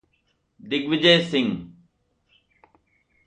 Digvijaya 0.69 1.21
Singh 1.29 1.55